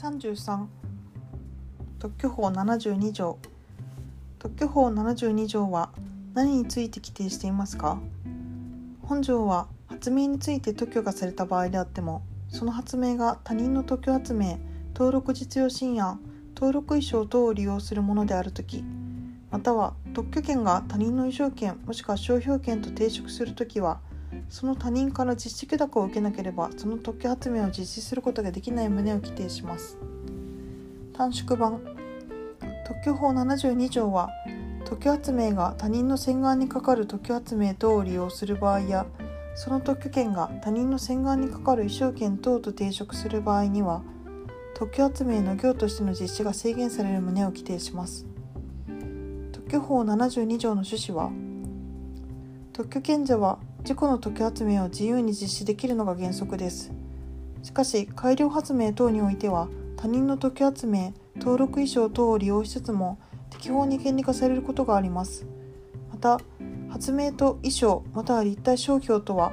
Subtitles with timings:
[0.00, 0.66] 33
[1.98, 3.38] 特許法72条。
[4.38, 5.90] 特許法72条は
[6.32, 8.00] 何について規定していますか？
[9.02, 14.58] 本条は発明について特許がされた場合であってもその発明が他人の特許発明
[14.94, 16.18] 登録実用新案
[16.54, 18.82] 登録衣装等を利用するものであるとき
[19.50, 24.00] または特許権が他人の衣装権もしくは商標権と抵触するときは
[24.48, 29.98] その他人から実施許諾を受けなければその特許発明を実施することができない旨を規定します。
[31.12, 31.80] 短縮版。
[32.86, 34.30] 特許法72条は
[34.84, 39.06] 特許発明が他人の洗顔にかかる特許発明等を利用する場合や
[39.54, 44.02] その特許権が他人の洗顔にかかる衣装権等と抵触する場合には
[44.74, 48.26] 特許発明の業としての実施が制限される旨を規定します。
[49.52, 51.30] 特許法72条の趣旨は
[52.72, 56.92] 特許権者は自己の特許発明を自由に実施できるのが原則です。
[57.62, 63.18] しかし改良発明等においては他人の特許発明登録衣装等を利用しつつも
[63.50, 65.46] 適法に権利化されることがあります。
[66.10, 66.40] また
[66.88, 69.52] 発明と衣装または立体商標とは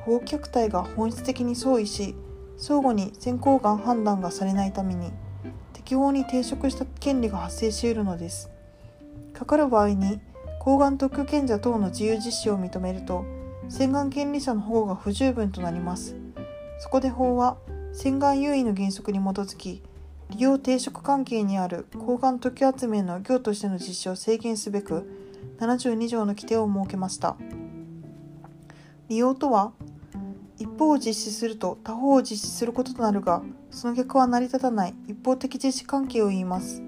[0.00, 2.14] 保護客体が本質的に相違し
[2.56, 5.12] 相互に先行眼判断がされないために
[5.72, 8.50] 適法に抵触した権利が発生し得るのです。
[9.32, 10.20] かかる場合に
[10.60, 13.24] 抗がん特許権者等の自由実施を認めると
[13.68, 16.16] 洗顔権利者の保護が不十分となります。
[16.78, 17.56] そこで法は
[17.92, 19.82] 洗顔優位の原則に基づき
[20.30, 25.08] 利用抵触関係にある抗がん特許発明の業としての実施を制限すべく
[25.60, 27.36] 72条の規定を設けました。
[29.08, 29.72] 利用とは
[30.58, 36.82] 一方を実施すると他方を実施することとなるがその逆は成り立たない一方的実施関係を言います。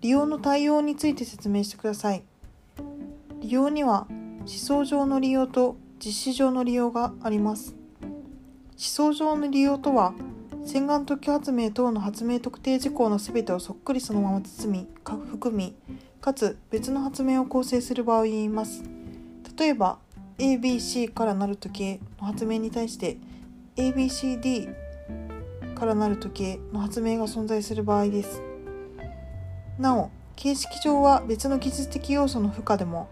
[0.00, 2.22] 利用の対応について説明してください。
[3.40, 4.06] 利用には
[4.46, 7.74] 思想上の利用と実施上の利用があります。
[8.02, 8.08] 思
[8.76, 10.14] 想上の利用とは
[10.64, 15.74] 洗顔特許発明等の発明特定事項の全てをそっくりそのまま包み含み
[16.20, 18.84] かつ別の発明を構成する場合を言います。
[19.58, 19.98] 例えば
[20.38, 23.18] ABC からなる時計の発明に対して
[23.74, 24.72] ABCD
[25.74, 28.42] からなる時計の発明が存在する場合です。
[29.76, 33.08] なお形式上は別の技術的要素の負荷でも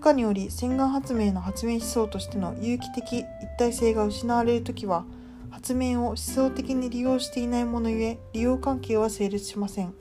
[0.00, 3.26] 負荷により洗顔発明の発明思想としての有機的一
[3.58, 5.04] 体性が失われる時は
[5.50, 9.92] 発明を思想的に利用していないものゆえ利用関係は成立しません。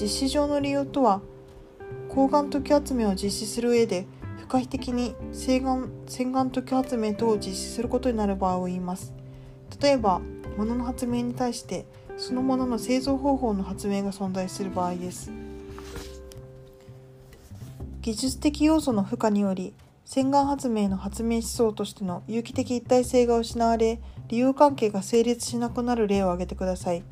[0.00, 1.20] 実施上の利用とは
[2.08, 4.06] 抗がん特許発明を実施する上で
[4.38, 9.12] 不可避的に洗顔洗顔特許発明等を実施することになる場合を言います。
[9.78, 10.22] 例えば
[10.56, 11.84] 物の発明に対して
[12.16, 15.41] そのものの製造方法の発明が存在する場合です。
[18.02, 19.74] 技術的要素の負荷により
[20.04, 27.04] 洗顔発明の発明思想としての有機的一体性が失われ利用関係が成立しなくなる例を挙げてください。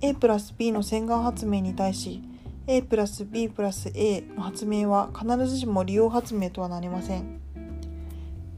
[0.00, 2.22] A プラス B の洗顔発明に対し
[2.68, 7.40] A プラス B プラス A の発明は必ずしも利用発明とはなりません。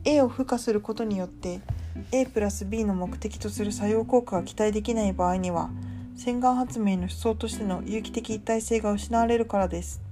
[0.05, 1.63] A を付加することによって
[2.13, 5.71] A プラス B の目的とする作用効果が期待できない場合には
[6.15, 10.05] 洗顔発明の思想としての有機的一体性が失われるからです。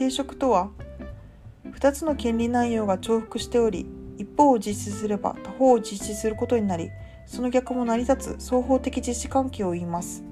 [0.00, 0.70] 定職とは
[1.78, 3.84] 2つの権利内容が重複しており
[4.16, 6.90] 一方を実施すれば他方を実施することになり
[7.26, 10.24] その逆も成り立つ双方的実施関係を言います。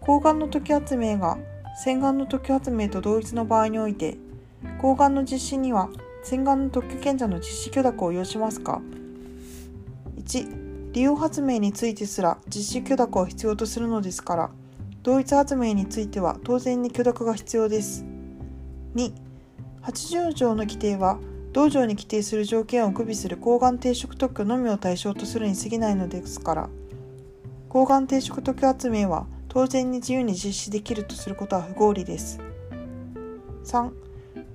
[0.00, 1.38] 抗がんの時発明が
[1.82, 4.18] 洗顔の時発明と同一の場合において
[4.78, 5.88] 抗がんの実施には
[6.22, 8.82] 洗顔の特許権者の実施許諾を要しますか。
[10.18, 14.50] 1利用発明についてすら実施許諾を必要とするのですから
[15.02, 18.04] 同一発明については当然に許諾が必要です。
[18.94, 19.12] 2
[19.82, 21.18] 80条の規定は
[21.52, 26.70] 同条に規定する条件を区別する抗がん定職特許のみを対象とするに過ぎないのですから。
[27.68, 32.38] 抗がん定職特許発明は当然に自由に実施できるとすることは不合理です。
[33.64, 33.90] 3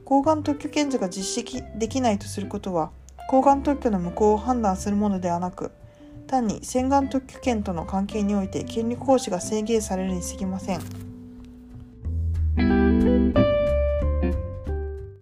[0.06, 2.92] 抗がん特許権者が実施できないとすることは
[3.28, 5.72] 抗がん特許の無効を判断するものではなく
[6.28, 11.07] 単に洗顔特許権との関係において権利行使が制限されるに過ぎません。